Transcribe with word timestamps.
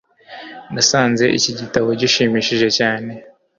nasanze 0.73 1.23
iki 1.37 1.51
gitabo 1.59 1.89
gishimishije 2.01 2.67
cyane 2.77 3.11